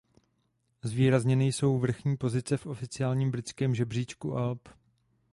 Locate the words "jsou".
1.47-1.79